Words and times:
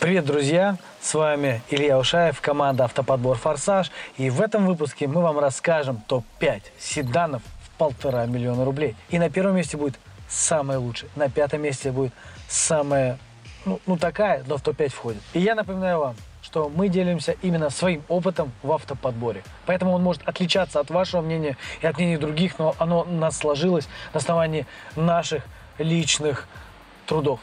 Привет, 0.00 0.26
друзья! 0.26 0.76
С 1.00 1.12
вами 1.14 1.60
Илья 1.70 1.98
Ушаев, 1.98 2.40
команда 2.40 2.84
«Автоподбор 2.84 3.36
Форсаж». 3.36 3.90
И 4.16 4.30
в 4.30 4.40
этом 4.40 4.64
выпуске 4.64 5.08
мы 5.08 5.20
вам 5.22 5.40
расскажем 5.40 6.00
топ-5 6.06 6.62
седанов 6.78 7.42
в 7.64 7.70
полтора 7.70 8.24
миллиона 8.26 8.64
рублей. 8.64 8.94
И 9.10 9.18
на 9.18 9.28
первом 9.28 9.56
месте 9.56 9.76
будет 9.76 9.98
самое 10.28 10.78
лучшее. 10.78 11.10
На 11.16 11.28
пятом 11.28 11.62
месте 11.62 11.90
будет 11.90 12.12
самая, 12.46 13.18
ну, 13.64 13.80
ну 13.86 13.96
такая, 13.96 14.44
но 14.46 14.56
в 14.56 14.62
топ-5 14.62 14.88
входит. 14.90 15.22
И 15.32 15.40
я 15.40 15.56
напоминаю 15.56 15.98
вам, 15.98 16.16
что 16.42 16.68
мы 16.68 16.88
делимся 16.88 17.34
именно 17.42 17.68
своим 17.68 18.04
опытом 18.06 18.52
в 18.62 18.70
автоподборе. 18.70 19.42
Поэтому 19.66 19.90
он 19.90 20.02
может 20.04 20.22
отличаться 20.28 20.78
от 20.78 20.90
вашего 20.90 21.22
мнения 21.22 21.56
и 21.82 21.86
от 21.88 21.96
мнений 21.96 22.18
других, 22.18 22.60
но 22.60 22.76
оно 22.78 23.02
у 23.02 23.12
нас 23.12 23.36
сложилось 23.36 23.88
на 24.14 24.20
основании 24.20 24.64
наших 24.94 25.42
личных 25.78 26.46
трудов. 27.04 27.40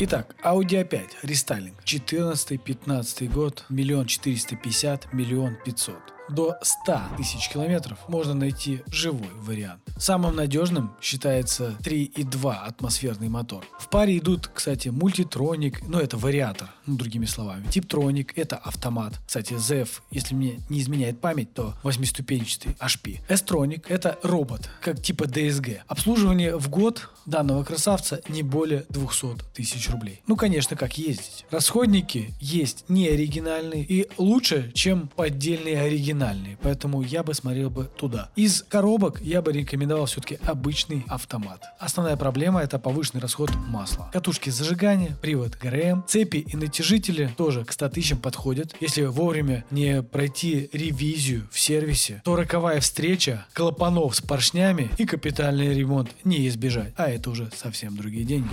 Итак, 0.00 0.34
Audi 0.42 0.82
A5, 0.82 1.02
рестайлинг, 1.22 1.74
14-15 1.84 3.28
год, 3.32 3.64
миллион 3.68 4.06
четыреста 4.06 4.56
пятьдесят, 4.56 5.12
миллион 5.12 5.56
пятьсот 5.64 6.02
до 6.28 6.56
100 6.62 7.00
тысяч 7.16 7.48
километров 7.48 7.98
можно 8.08 8.34
найти 8.34 8.82
живой 8.86 9.28
вариант. 9.40 9.82
Самым 9.98 10.36
надежным 10.36 10.92
считается 11.00 11.76
3.2 11.82 12.54
атмосферный 12.54 13.28
мотор. 13.28 13.64
В 13.78 13.88
паре 13.88 14.18
идут, 14.18 14.48
кстати, 14.48 14.88
мультитроник, 14.88 15.86
но 15.86 16.00
это 16.00 16.16
вариатор, 16.16 16.68
ну, 16.86 16.96
другими 16.96 17.26
словами. 17.26 17.66
Типтроник– 17.68 18.32
это 18.36 18.56
автомат. 18.56 19.14
Кстати, 19.26 19.54
ZF, 19.54 19.88
если 20.10 20.34
мне 20.34 20.60
не 20.68 20.80
изменяет 20.80 21.20
память, 21.20 21.52
то 21.54 21.74
8-ступенчатый 21.82 22.76
HP. 22.78 23.20
S-троник– 23.28 23.86
это 23.90 24.18
робот, 24.22 24.70
как 24.80 25.02
типа 25.02 25.24
DSG. 25.24 25.80
Обслуживание 25.86 26.56
в 26.56 26.68
год 26.68 27.10
данного 27.26 27.64
красавца 27.64 28.20
не 28.28 28.42
более 28.42 28.84
200 28.88 29.54
тысяч 29.54 29.88
рублей. 29.90 30.22
Ну, 30.26 30.36
конечно, 30.36 30.76
как 30.76 30.98
ездить. 30.98 31.44
Расходники 31.50 32.34
есть 32.40 32.84
не 32.88 33.08
оригинальные 33.08 33.84
и 33.84 34.08
лучше, 34.18 34.72
чем 34.74 35.08
поддельные 35.08 35.80
оригинальные 35.80 36.12
оригинальные, 36.22 36.58
поэтому 36.62 37.02
я 37.02 37.22
бы 37.22 37.34
смотрел 37.34 37.70
бы 37.70 37.84
туда. 37.96 38.30
Из 38.36 38.64
коробок 38.68 39.20
я 39.22 39.42
бы 39.42 39.52
рекомендовал 39.52 40.06
все-таки 40.06 40.38
обычный 40.44 41.04
автомат. 41.08 41.62
Основная 41.78 42.16
проблема 42.16 42.60
это 42.60 42.78
повышенный 42.78 43.20
расход 43.20 43.50
масла. 43.68 44.10
Катушки 44.12 44.50
зажигания, 44.50 45.16
привод 45.20 45.56
ГРМ, 45.60 46.04
цепи 46.06 46.38
и 46.38 46.56
натяжители 46.56 47.30
тоже 47.36 47.64
к 47.64 47.72
100 47.72 47.88
тысячам 47.90 48.18
подходят. 48.18 48.74
Если 48.80 49.02
вовремя 49.02 49.64
не 49.70 50.02
пройти 50.02 50.68
ревизию 50.72 51.48
в 51.50 51.58
сервисе, 51.58 52.22
то 52.24 52.36
роковая 52.36 52.80
встреча 52.80 53.46
клапанов 53.52 54.16
с 54.16 54.20
поршнями 54.20 54.90
и 54.98 55.04
капитальный 55.04 55.74
ремонт 55.74 56.10
не 56.24 56.46
избежать. 56.48 56.92
А 56.96 57.08
это 57.08 57.30
уже 57.30 57.50
совсем 57.56 57.96
другие 57.96 58.24
деньги. 58.24 58.50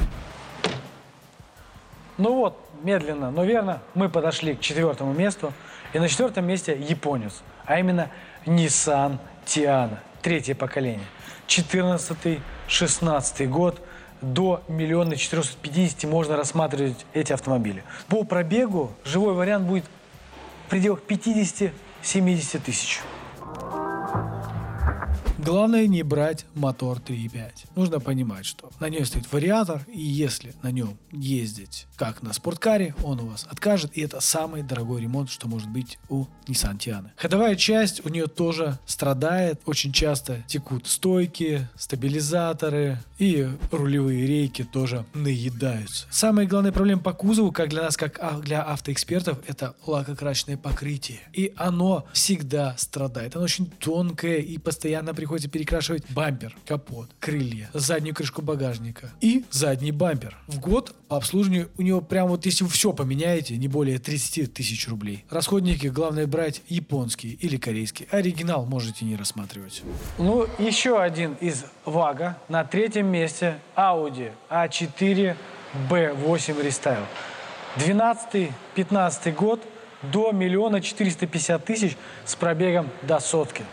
Ну 2.19 2.35
вот, 2.35 2.55
медленно, 2.83 3.31
но 3.31 3.45
верно, 3.45 3.81
мы 3.95 4.09
подошли 4.09 4.53
к 4.53 4.59
четвертому 4.59 5.13
месту. 5.13 5.53
И 5.93 5.99
на 5.99 6.09
четвертом 6.09 6.45
месте 6.45 6.77
японец, 6.77 7.41
а 7.65 7.79
именно 7.79 8.11
Nissan 8.45 9.17
Tiana, 9.45 9.97
третье 10.21 10.53
поколение. 10.53 11.05
14-16 11.47 13.47
год, 13.47 13.81
до 14.21 14.61
миллиона 14.67 15.15
450 15.15 16.03
можно 16.11 16.35
рассматривать 16.35 17.05
эти 17.13 17.31
автомобили. 17.31 17.85
По 18.09 18.25
пробегу 18.25 18.91
живой 19.05 19.33
вариант 19.33 19.65
будет 19.65 19.85
в 20.67 20.69
пределах 20.69 20.99
50-70 21.07 21.71
тысяч. 22.59 22.99
Главное 25.45 25.87
не 25.87 26.03
брать 26.03 26.45
мотор 26.53 26.97
3.5. 26.97 27.69
Нужно 27.77 28.01
понимать, 28.01 28.45
что 28.45 28.71
на 28.81 28.89
нем 28.89 29.05
стоит 29.05 29.31
вариатор, 29.31 29.85
и 29.87 30.01
если 30.01 30.53
на 30.63 30.69
нем 30.69 30.97
ездить 31.13 31.87
как 31.95 32.21
на 32.21 32.33
спорткаре, 32.33 32.93
он 33.05 33.21
у 33.21 33.27
вас 33.27 33.47
откажет, 33.49 33.91
и 33.95 34.01
это 34.01 34.19
самый 34.19 34.63
дорогой 34.63 35.01
ремонт, 35.01 35.29
что 35.29 35.47
может 35.47 35.69
быть 35.69 35.97
у 36.09 36.25
Nissan 36.45 36.77
Tiana. 36.77 37.11
Ходовая 37.15 37.55
часть 37.55 38.05
у 38.05 38.09
нее 38.09 38.27
тоже 38.27 38.79
страдает, 38.85 39.61
очень 39.65 39.93
часто 39.93 40.43
текут 40.45 40.87
стойки, 40.87 41.69
стабилизаторы 41.77 42.99
и 43.17 43.47
рулевые 43.71 44.27
рейки 44.27 44.65
тоже 44.65 45.05
наедаются. 45.13 46.05
Самая 46.11 46.47
главная 46.47 46.73
проблема 46.73 47.01
по 47.01 47.13
кузову, 47.13 47.53
как 47.53 47.69
для 47.69 47.83
нас, 47.83 47.95
как 47.95 48.19
для 48.41 48.61
автоэкспертов, 48.61 49.39
это 49.47 49.73
лакокрасочное 49.87 50.57
покрытие. 50.57 51.19
И 51.31 51.53
оно 51.55 52.05
всегда 52.11 52.75
страдает. 52.77 53.37
Оно 53.37 53.45
очень 53.45 53.67
тонкое 53.67 54.39
и 54.39 54.57
постоянно 54.57 55.13
приходит 55.13 55.28
приходится 55.29 55.49
перекрашивать 55.51 56.03
бампер, 56.09 56.55
капот, 56.65 57.07
крылья, 57.19 57.69
заднюю 57.71 58.15
крышку 58.15 58.41
багажника 58.41 59.11
и 59.21 59.45
задний 59.51 59.91
бампер. 59.91 60.35
В 60.47 60.59
год 60.59 60.95
по 61.07 61.17
обслуживанию 61.17 61.69
у 61.77 61.83
него 61.83 62.01
прям 62.01 62.29
вот 62.29 62.47
если 62.47 62.63
вы 62.63 62.71
все 62.71 62.93
поменяете, 62.93 63.55
не 63.57 63.67
более 63.67 63.99
30 63.99 64.51
тысяч 64.51 64.87
рублей. 64.87 65.25
Расходники 65.29 65.85
главное 65.85 66.25
брать 66.25 66.63
японские 66.67 67.33
или 67.33 67.57
корейские. 67.57 68.07
Оригинал 68.09 68.65
можете 68.65 69.05
не 69.05 69.15
рассматривать. 69.15 69.83
Ну, 70.17 70.47
еще 70.57 70.99
один 70.99 71.33
из 71.33 71.63
ВАГа. 71.85 72.39
На 72.47 72.63
третьем 72.63 73.05
месте 73.05 73.59
Audi 73.75 74.31
A4 74.49 75.35
B8 75.91 76.65
Restyle. 76.65 77.05
12-15 77.77 79.35
год 79.35 79.61
до 80.11 80.31
миллиона 80.31 80.81
четыреста 80.81 81.27
пятьдесят 81.27 81.65
тысяч 81.65 81.95
с 82.25 82.35
пробегом 82.35 82.89
до 83.03 83.19
сотки. 83.19 83.63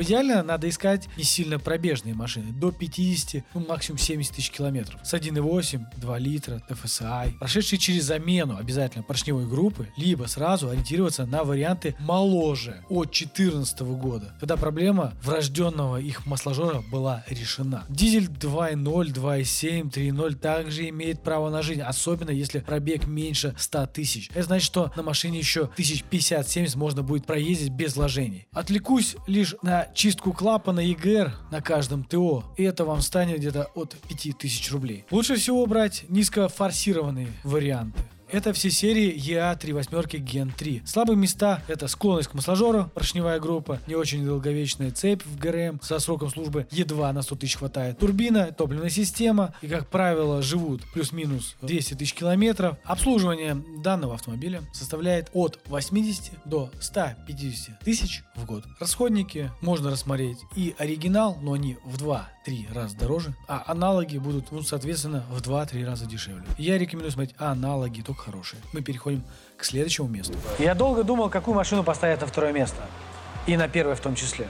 В 0.00 0.02
идеале 0.02 0.40
надо 0.40 0.66
искать 0.66 1.10
не 1.18 1.24
сильно 1.24 1.58
пробежные 1.58 2.14
машины, 2.14 2.52
до 2.52 2.72
50, 2.72 3.44
ну 3.52 3.66
максимум 3.68 3.98
70 3.98 4.34
тысяч 4.34 4.50
километров. 4.50 4.98
С 5.04 5.12
1.8, 5.12 5.84
2 5.94 6.18
литра, 6.18 6.62
TFSI, 6.70 7.36
прошедшие 7.38 7.78
через 7.78 8.04
замену 8.04 8.56
обязательно 8.56 9.04
поршневой 9.04 9.46
группы, 9.46 9.90
либо 9.98 10.24
сразу 10.24 10.70
ориентироваться 10.70 11.26
на 11.26 11.44
варианты 11.44 11.96
моложе, 12.00 12.82
от 12.88 13.10
2014 13.10 13.80
года, 13.80 14.32
когда 14.40 14.56
проблема 14.56 15.12
врожденного 15.22 15.98
их 15.98 16.24
масложора 16.24 16.80
была 16.90 17.22
решена. 17.28 17.84
Дизель 17.90 18.28
2.0, 18.28 19.12
2.7, 19.12 19.90
3.0 19.90 20.34
также 20.36 20.88
имеет 20.88 21.22
право 21.22 21.50
на 21.50 21.60
жизнь, 21.60 21.82
особенно 21.82 22.30
если 22.30 22.60
пробег 22.60 23.06
меньше 23.06 23.54
100 23.58 23.86
тысяч. 23.88 24.30
Это 24.30 24.44
значит, 24.44 24.64
что 24.64 24.90
на 24.96 25.02
машине 25.02 25.38
еще 25.38 25.68
1050-70 25.76 26.78
можно 26.78 27.02
будет 27.02 27.26
проездить 27.26 27.68
без 27.68 27.96
вложений. 27.96 28.48
Отвлекусь 28.54 29.16
лишь 29.26 29.54
на 29.60 29.89
чистку 29.94 30.32
клапана 30.32 30.80
ЕГР 30.80 31.32
на 31.50 31.60
каждом 31.60 32.04
ТО, 32.04 32.44
и 32.56 32.62
это 32.62 32.84
вам 32.84 33.00
станет 33.00 33.38
где-то 33.38 33.70
от 33.74 33.96
5000 34.08 34.70
рублей. 34.72 35.04
Лучше 35.10 35.36
всего 35.36 35.64
брать 35.66 36.04
низкофорсированные 36.08 37.28
варианты. 37.44 38.00
Это 38.32 38.52
все 38.52 38.70
серии 38.70 39.12
EA 39.12 39.58
3 39.58 39.72
восьмерки 39.72 40.16
Gen 40.16 40.52
3. 40.56 40.82
Слабые 40.86 41.16
места– 41.16 41.64
это 41.68 41.88
склонность 41.88 42.28
к 42.28 42.34
масложору, 42.34 42.88
поршневая 42.94 43.40
группа, 43.40 43.80
не 43.88 43.96
очень 43.96 44.24
долговечная 44.24 44.92
цепь 44.92 45.24
в 45.24 45.36
ГРМ 45.36 45.80
со 45.82 45.98
сроком 45.98 46.30
службы 46.30 46.68
едва 46.70 47.12
на 47.12 47.22
100 47.22 47.36
тысяч 47.36 47.56
хватает, 47.56 47.98
турбина, 47.98 48.52
топливная 48.52 48.88
система 48.88 49.52
и, 49.62 49.66
как 49.66 49.88
правило, 49.88 50.42
живут 50.42 50.82
плюс-минус 50.92 51.56
200 51.62 51.94
тысяч 51.94 52.14
километров. 52.14 52.76
Обслуживание 52.84 53.60
данного 53.82 54.14
автомобиля 54.14 54.62
составляет 54.72 55.30
от 55.32 55.58
80 55.66 56.30
до 56.44 56.70
150 56.80 57.80
тысяч 57.80 58.22
в 58.36 58.46
год. 58.46 58.64
Расходники 58.78 59.50
можно 59.60 59.90
рассмотреть 59.90 60.38
и 60.54 60.76
оригинал, 60.78 61.36
но 61.42 61.54
они 61.54 61.78
в 61.84 61.96
2-3 61.96 62.72
раза 62.72 62.96
дороже, 62.96 63.34
а 63.48 63.64
аналоги 63.66 64.18
будут, 64.18 64.52
ну, 64.52 64.62
соответственно, 64.62 65.24
в 65.30 65.40
2-3 65.40 65.84
раза 65.84 66.06
дешевле. 66.06 66.44
Я 66.58 66.78
рекомендую 66.78 67.10
смотреть 67.10 67.34
аналоги, 67.38 68.02
только 68.02 68.19
хорошие. 68.20 68.60
Мы 68.72 68.82
переходим 68.82 69.22
к 69.56 69.64
следующему 69.64 70.08
месту. 70.08 70.34
Я 70.58 70.74
долго 70.74 71.02
думал, 71.02 71.28
какую 71.28 71.54
машину 71.54 71.82
поставить 71.82 72.20
на 72.20 72.26
второе 72.26 72.52
место. 72.52 72.82
И 73.46 73.56
на 73.56 73.68
первое 73.68 73.94
в 73.94 74.00
том 74.00 74.14
числе. 74.14 74.46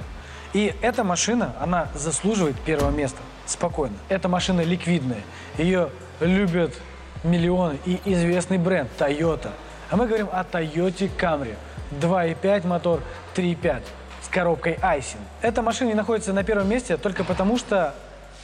И 0.52 0.74
эта 0.82 1.04
машина, 1.04 1.54
она 1.60 1.88
заслуживает 1.94 2.58
первого 2.60 2.90
места. 2.90 3.18
Спокойно. 3.46 3.96
Эта 4.08 4.28
машина 4.28 4.62
ликвидная. 4.62 5.22
Ее 5.58 5.90
любят 6.20 6.74
миллионы 7.22 7.78
и 7.86 8.00
известный 8.04 8.58
бренд 8.58 8.90
Toyota. 8.98 9.52
А 9.90 9.96
мы 9.96 10.06
говорим 10.06 10.28
о 10.32 10.42
Toyota 10.42 11.10
Camry. 11.16 11.54
2.5 12.00 12.66
мотор, 12.66 13.00
3.5 13.34 13.82
с 14.22 14.28
коробкой 14.28 14.78
Айсин. 14.80 15.18
Эта 15.42 15.62
машина 15.62 15.88
не 15.88 15.94
находится 15.94 16.32
на 16.32 16.44
первом 16.44 16.68
месте 16.68 16.96
только 16.96 17.24
потому, 17.24 17.58
что 17.58 17.94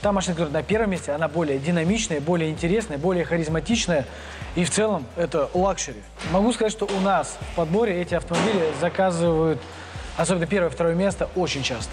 Та 0.02 0.12
машина, 0.12 0.34
которая 0.34 0.52
на 0.52 0.62
первом 0.62 0.90
месте, 0.90 1.12
она 1.12 1.28
более 1.28 1.58
динамичная, 1.58 2.20
более 2.20 2.50
интересная, 2.50 2.98
более 2.98 3.24
харизматичная. 3.24 4.06
И 4.54 4.64
в 4.64 4.70
целом 4.70 5.06
это 5.16 5.50
luxury. 5.54 6.00
Могу 6.30 6.52
сказать, 6.52 6.72
что 6.72 6.86
у 6.86 7.00
нас 7.00 7.38
в 7.52 7.56
подборе 7.56 8.00
эти 8.00 8.14
автомобили 8.14 8.72
заказывают, 8.80 9.60
особенно 10.16 10.46
первое 10.46 10.70
второе 10.70 10.94
место, 10.94 11.28
очень 11.34 11.62
часто. 11.62 11.92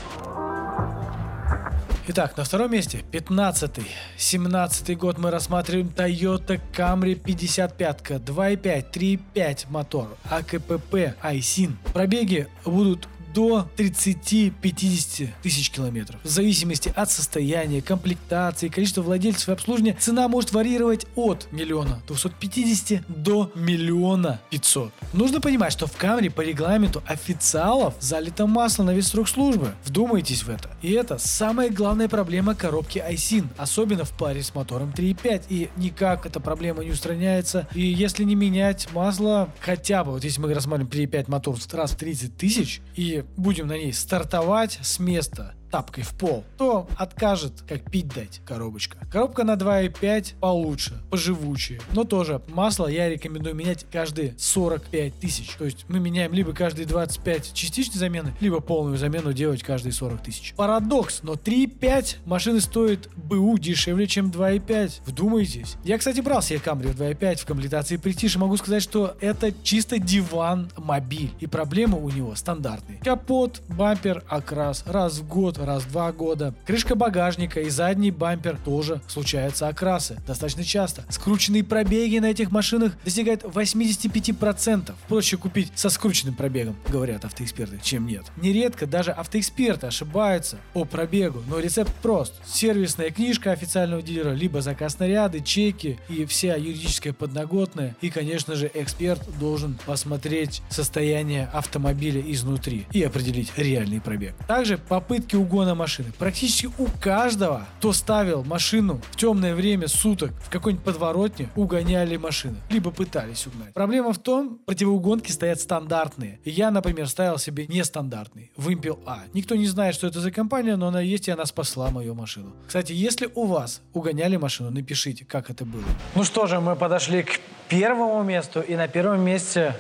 Итак, 2.06 2.36
на 2.36 2.44
втором 2.44 2.70
месте 2.70 3.02
15-й. 3.14 3.90
17 4.18 4.98
год 4.98 5.18
мы 5.18 5.32
рассматриваем 5.32 5.88
Toyota 5.88 6.60
Camry 6.74 7.16
55 7.16 8.02
2.5, 8.02 8.92
3.5 8.92 9.66
мотор, 9.70 10.10
АКПП, 10.30 11.16
Aisin. 11.22 11.78
Пробеги 11.94 12.50
будут 12.66 13.08
до 13.34 13.68
30-50 13.78 15.30
тысяч 15.42 15.72
километров. 15.72 16.20
В 16.24 16.28
зависимости 16.28 16.94
от 16.96 17.10
состояния, 17.10 17.82
комплектации, 17.82 18.68
количества 18.68 19.02
владельцев 19.02 19.50
и 19.50 19.52
обслуживания, 19.52 19.96
цена 20.00 20.28
может 20.28 20.54
варьировать 20.54 21.06
от 21.16 21.48
миллиона 21.52 22.02
250 22.08 23.04
до 23.08 23.52
миллиона 23.56 24.40
500. 24.50 24.92
Нужно 25.14 25.42
понимать, 25.42 25.72
что 25.72 25.88
в 25.88 25.94
Камри 25.98 26.30
по 26.30 26.42
регламенту 26.42 27.04
официалов 27.08 27.96
залито 28.00 28.48
масло 28.48 28.84
на 28.84 28.94
весь 28.94 29.08
срок 29.08 29.28
службы. 29.28 29.74
Вдумайтесь 29.86 30.44
в 30.44 30.50
это. 30.50 30.70
И 30.82 30.92
это 30.92 31.18
самая 31.18 31.70
главная 31.70 32.08
проблема 32.08 32.56
коробки 32.56 33.00
iSyn, 33.00 33.48
особенно 33.58 34.04
в 34.04 34.12
паре 34.12 34.44
с 34.44 34.54
мотором 34.54 34.92
3.5. 34.96 35.44
И 35.50 35.70
никак 35.78 36.26
эта 36.26 36.40
проблема 36.40 36.84
не 36.84 36.92
устраняется. 36.92 37.68
И 37.74 37.82
если 37.82 38.24
не 38.24 38.36
менять 38.36 38.90
масло, 38.94 39.50
хотя 39.60 40.04
бы, 40.04 40.12
вот 40.12 40.24
если 40.24 40.42
мы 40.42 40.54
рассматриваем 40.54 41.10
3.5 41.10 41.26
мотор 41.28 41.58
раз 41.72 41.92
в 41.92 41.98
30 41.98 42.38
тысяч 42.38 42.82
и 42.96 43.23
будем 43.38 43.68
на 43.68 43.78
ней 43.78 43.94
стартовать 43.94 44.80
с 44.82 45.00
места 45.00 45.56
тапкой 45.74 46.04
в 46.04 46.14
пол, 46.14 46.44
то 46.60 46.88
откажет, 46.98 47.64
как 47.68 47.90
пить 47.90 48.08
дать 48.10 48.42
коробочка. 48.46 49.00
Коробка 49.12 49.44
на 49.44 49.54
2.5 49.54 50.36
получше, 50.40 51.02
поживучее, 51.10 51.82
но 51.94 52.04
тоже 52.04 52.44
масло 52.48 52.86
я 52.86 53.10
рекомендую 53.10 53.56
менять 53.56 53.84
каждые 53.92 54.36
45 54.38 55.16
тысяч. 55.16 55.56
То 55.58 55.66
есть 55.66 55.86
мы 55.88 56.00
меняем 56.00 56.32
либо 56.32 56.54
каждые 56.54 56.86
25 56.86 57.56
частичной 57.56 57.98
замены, 57.98 58.36
либо 58.40 58.60
полную 58.60 59.00
замену 59.00 59.34
делать 59.34 59.64
каждые 59.64 59.94
40 59.94 60.22
тысяч. 60.22 60.54
Парадокс, 60.56 61.24
но 61.24 61.34
3.5 61.34 62.18
машины 62.26 62.62
стоят 62.62 63.10
БУ 63.16 63.58
дешевле, 63.58 64.06
чем 64.06 64.30
2.5. 64.30 65.02
Вдумайтесь. 65.08 65.78
Я, 65.84 65.98
кстати, 65.98 66.20
брал 66.20 66.44
себе 66.44 66.60
в 66.92 67.02
2.5 67.02 67.38
в 67.38 67.46
комплектации 67.46 67.96
и 67.96 68.38
могу 68.38 68.58
сказать, 68.58 68.84
что 68.84 69.18
это 69.22 69.52
чисто 69.64 69.98
диван-мобиль. 69.98 71.32
И 71.40 71.48
проблемы 71.48 72.00
у 72.00 72.12
него 72.12 72.36
стандартные. 72.36 73.00
Капот, 73.00 73.64
бампер, 73.70 74.24
окрас, 74.28 74.84
раз 74.86 75.18
в 75.18 75.28
год, 75.28 75.58
раз 75.64 75.84
в 75.84 75.92
два 75.92 76.12
года. 76.12 76.54
Крышка 76.66 76.96
багажника 76.96 77.62
и 77.62 77.70
задний 77.70 78.12
бампер 78.12 78.58
тоже 78.64 79.02
случаются 79.08 79.68
окрасы. 79.68 80.18
Достаточно 80.28 80.64
часто. 80.64 81.04
Скрученные 81.10 81.64
пробеги 81.64 82.18
на 82.20 82.28
этих 82.28 82.52
машинах 82.52 82.94
достигают 83.04 83.44
85%. 83.44 84.94
Проще 85.08 85.38
купить 85.38 85.72
со 85.76 85.90
скрученным 85.90 86.36
пробегом, 86.36 86.76
говорят 86.90 87.26
автоэксперты, 87.26 87.80
чем 87.82 88.06
нет. 88.06 88.24
Нередко 88.38 88.86
даже 88.86 89.12
автоэксперты 89.12 89.88
ошибаются 89.88 90.58
по 90.74 90.86
пробегу, 90.86 91.42
но 91.48 91.60
рецепт 91.60 91.94
прост. 92.02 92.34
Сервисная 92.46 93.10
книжка 93.10 93.52
официального 93.52 94.02
дилера, 94.02 94.32
либо 94.32 94.62
заказ 94.62 95.00
наряды, 95.00 95.42
чеки 95.42 96.00
и 96.10 96.26
вся 96.26 96.56
юридическая 96.56 97.14
подноготная. 97.14 97.96
И, 98.02 98.10
конечно 98.10 98.56
же, 98.56 98.70
эксперт 98.74 99.22
должен 99.40 99.78
посмотреть 99.86 100.62
состояние 100.70 101.50
автомобиля 101.54 102.22
изнутри 102.22 102.86
и 102.92 103.04
определить 103.04 103.52
реальный 103.58 104.02
пробег. 104.02 104.36
Также 104.48 104.78
попытки 104.78 105.36
угона 105.36 105.53
угона 105.54 105.76
машины. 105.76 106.12
Практически 106.18 106.66
у 106.66 106.88
каждого, 107.00 107.68
кто 107.78 107.94
ставил 107.94 108.44
машину 108.44 109.00
в 109.12 109.16
темное 109.16 109.54
время 109.54 109.88
суток 109.88 110.32
в 110.44 110.50
какой-нибудь 110.50 110.84
подворотне, 110.84 111.48
угоняли 111.56 112.18
машины. 112.18 112.58
Либо 112.72 112.90
пытались 112.90 113.46
угнать. 113.46 113.72
Проблема 113.74 114.14
в 114.14 114.18
том, 114.18 114.58
противоугонки 114.66 115.32
стоят 115.32 115.60
стандартные. 115.60 116.40
Я, 116.44 116.72
например, 116.72 117.08
ставил 117.08 117.38
себе 117.38 117.68
нестандартный. 117.68 118.52
Вымпел 118.58 119.00
А. 119.06 119.20
Никто 119.34 119.56
не 119.56 119.68
знает, 119.68 119.94
что 119.94 120.08
это 120.08 120.22
за 120.22 120.32
компания, 120.32 120.76
но 120.76 120.88
она 120.88 121.02
есть, 121.02 121.28
и 121.28 121.32
она 121.32 121.46
спасла 121.46 121.92
мою 121.92 122.16
машину. 122.16 122.54
Кстати, 122.66 122.92
если 122.94 123.30
у 123.36 123.46
вас 123.46 123.82
угоняли 123.94 124.38
машину, 124.38 124.72
напишите, 124.72 125.24
как 125.24 125.52
это 125.52 125.66
было. 125.66 125.84
Ну 126.16 126.24
что 126.24 126.48
же, 126.48 126.60
мы 126.62 126.76
подошли 126.76 127.22
к 127.22 127.40
первому 127.68 128.24
месту, 128.24 128.62
и 128.62 128.76
на 128.76 128.88
первом 128.88 129.22
месте 129.22 129.76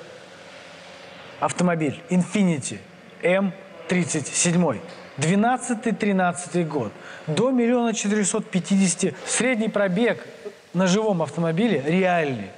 автомобиль 1.39 1.99
Infiniti 2.11 2.77
M37. 3.23 4.79
12-13 5.17 6.65
год. 6.65 6.91
До 7.27 7.51
миллиона 7.51 7.93
450 7.93 9.13
средний 9.25 9.69
пробег 9.69 10.25
на 10.73 10.87
живом 10.87 11.21
автомобиле 11.21 11.83
реальный 11.85 12.49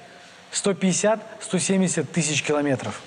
150-170 0.52 2.06
тысяч 2.06 2.44
километров. 2.44 3.02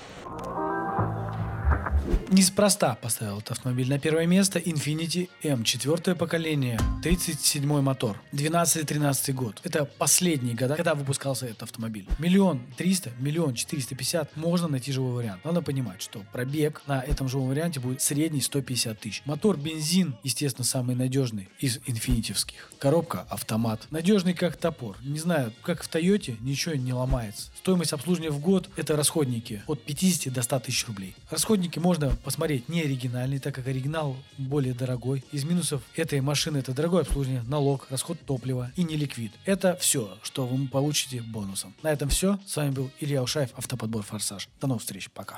Неспроста 2.31 2.93
поставил 2.93 3.39
этот 3.39 3.51
автомобиль 3.53 3.89
на 3.89 3.97
первое 3.97 4.27
место 4.27 4.59
Infiniti 4.59 5.29
M, 5.41 5.63
четвертое 5.63 6.13
поколение, 6.13 6.79
37 7.01 7.81
мотор, 7.81 8.21
12-13 8.33 9.33
год. 9.33 9.59
Это 9.63 9.85
последние 9.85 10.53
года, 10.53 10.75
когда 10.75 10.93
выпускался 10.93 11.47
этот 11.47 11.63
автомобиль. 11.63 12.05
Миллион 12.19 12.61
триста, 12.77 13.09
миллион 13.17 13.55
четыреста 13.55 13.95
пятьдесят, 13.95 14.37
можно 14.37 14.67
найти 14.67 14.91
живой 14.91 15.13
вариант. 15.13 15.43
Надо 15.43 15.63
понимать, 15.63 16.03
что 16.03 16.23
пробег 16.31 16.83
на 16.85 17.01
этом 17.01 17.27
живом 17.27 17.47
варианте 17.47 17.79
будет 17.79 17.99
средний 17.99 18.41
150 18.41 18.99
тысяч. 18.99 19.23
Мотор 19.25 19.57
бензин, 19.57 20.15
естественно, 20.21 20.65
самый 20.65 20.95
надежный 20.95 21.49
из 21.57 21.79
инфинитивских. 21.87 22.71
Коробка 22.77 23.25
автомат. 23.29 23.87
Надежный 23.89 24.35
как 24.35 24.55
топор. 24.55 24.97
Не 25.01 25.17
знаю, 25.17 25.51
как 25.63 25.81
в 25.81 25.87
Тойоте, 25.87 26.37
ничего 26.41 26.75
не 26.75 26.93
ломается. 26.93 27.49
Стоимость 27.57 27.93
обслуживания 27.93 28.29
в 28.29 28.39
год– 28.39 28.69
это 28.75 28.95
расходники 28.95 29.63
от 29.65 29.81
50 29.81 30.31
до 30.31 30.43
100 30.43 30.59
тысяч 30.59 30.85
рублей. 30.85 31.15
Расходники 31.31 31.79
можно 31.79 32.18
посмотреть 32.23 32.69
не 32.69 32.81
оригинальный, 32.81 33.39
так 33.39 33.55
как 33.55 33.67
оригинал 33.67 34.15
более 34.37 34.73
дорогой. 34.73 35.23
Из 35.31 35.43
минусов 35.43 35.81
этой 35.95 36.21
машины 36.21 36.57
это 36.57 36.73
дорогое 36.73 37.01
обслуживание, 37.01 37.43
налог, 37.43 37.87
расход 37.89 38.17
топлива 38.25 38.71
и 38.75 38.83
не 38.83 38.95
ликвид. 38.95 39.31
Это 39.45 39.75
все, 39.75 40.17
что 40.23 40.45
вы 40.45 40.67
получите 40.67 41.21
бонусом. 41.21 41.73
На 41.83 41.91
этом 41.91 42.09
все. 42.09 42.39
С 42.45 42.55
вами 42.55 42.71
был 42.71 42.91
Илья 42.99 43.21
Ушаев, 43.21 43.51
Автоподбор 43.55 44.03
Форсаж. 44.03 44.49
До 44.59 44.67
новых 44.67 44.81
встреч. 44.81 45.09
Пока. 45.11 45.37